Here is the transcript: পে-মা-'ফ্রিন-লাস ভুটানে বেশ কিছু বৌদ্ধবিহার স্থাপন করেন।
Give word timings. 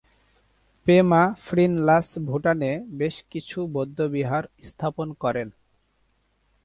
পে-মা-'ফ্রিন-লাস 0.85 2.07
ভুটানে 2.27 2.71
বেশ 2.91 3.15
কিছু 3.29 3.59
বৌদ্ধবিহার 3.67 4.43
স্থাপন 4.61 5.07
করেন। 5.13 5.47